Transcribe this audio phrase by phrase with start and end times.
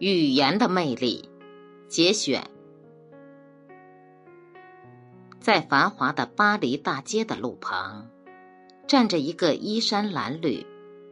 [0.00, 1.30] 语言的魅力，
[1.88, 2.50] 节选。
[5.38, 8.10] 在繁华的巴黎大街的路旁，
[8.88, 10.66] 站着一个衣衫褴褛、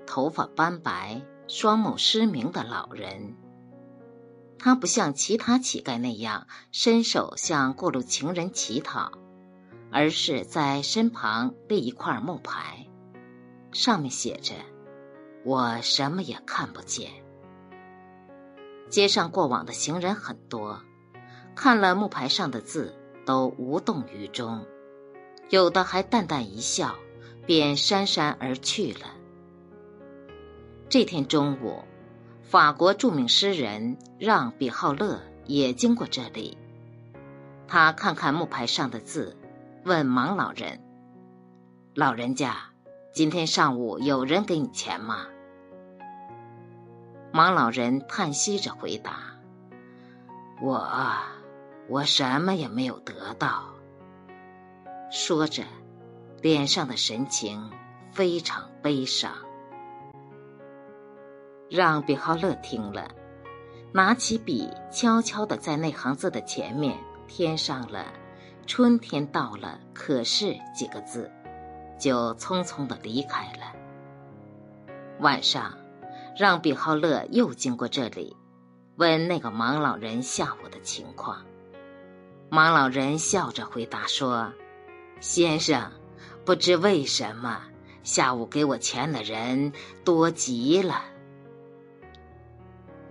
[0.04, 3.36] 头发斑白、双目失明的老人。
[4.58, 9.12] 他不像其他乞丐那样伸手向过路情人乞讨，
[9.92, 12.88] 而是在身旁立一块木牌，
[13.70, 14.54] 上面写着
[15.46, 17.08] ：“我什么也看不见。”
[18.92, 20.82] 街上过往的行人很多，
[21.56, 24.66] 看了木牌上的字，都无动于衷，
[25.48, 26.94] 有的还淡淡一笑，
[27.46, 29.06] 便姗姗而去了。
[30.90, 31.82] 这天中午，
[32.42, 36.58] 法国著名诗人让·比浩勒也经过这里，
[37.66, 39.34] 他看看木牌上的字，
[39.86, 40.78] 问盲老人
[41.96, 42.58] ：“老人家，
[43.14, 45.28] 今天上午有人给你钱吗？”
[47.32, 49.20] 盲老人叹息着回答
[50.60, 50.86] ：“我，
[51.88, 53.64] 我什么也没有得到。”
[55.10, 55.62] 说着，
[56.42, 57.70] 脸上的神情
[58.10, 59.32] 非常悲伤。
[61.70, 63.08] 让比浩勒听了，
[63.94, 68.04] 拿起笔，悄悄的在那行字的前面添上了
[68.68, 71.32] “春天到了，可是”几个字，
[71.98, 73.72] 就匆匆的离开了。
[75.20, 75.72] 晚上。
[76.36, 78.36] 让比浩勒又经过这里，
[78.96, 81.44] 问那个盲老人下午的情况。
[82.50, 84.52] 盲老人笑着回答说
[85.20, 85.90] ：“先生，
[86.44, 87.62] 不知为什么，
[88.02, 89.72] 下午给我钱的人
[90.04, 91.02] 多极了。”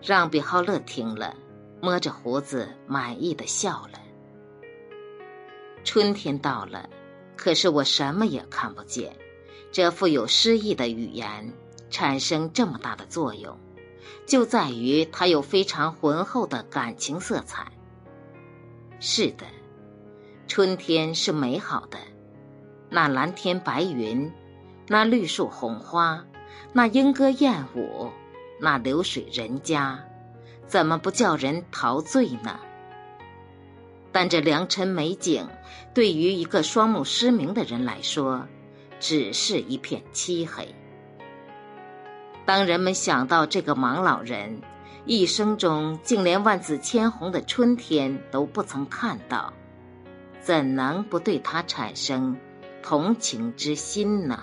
[0.02, 1.36] 让比浩勒听了，
[1.80, 4.00] 摸着胡子满意的笑了。
[5.84, 6.90] 春天到了，
[7.36, 9.16] 可是我什么也看不见。
[9.72, 11.54] 这富有诗意的语言。
[11.92, 13.56] 产生这么大的作用，
[14.26, 17.72] 就在于它有非常浑厚的感情色彩。
[19.00, 19.46] 是的，
[20.48, 22.00] 春天是美好的，
[22.90, 24.32] 那蓝天白云，
[24.88, 26.26] 那绿树红花，
[26.74, 28.10] 那莺歌燕舞，
[28.60, 30.04] 那流水人家，
[30.66, 32.60] 怎么不叫人陶醉呢？
[34.14, 35.48] 但这良辰美景，
[35.94, 38.46] 对于一个双目失明的人来说，
[39.00, 40.76] 只是一片漆黑。
[42.46, 44.62] 当人们想到这个盲老人
[45.06, 49.54] 一生中竟连万紫千红的春天都不曾看到，
[50.42, 52.38] 怎能不对他产生
[52.84, 54.40] 同情之心呢？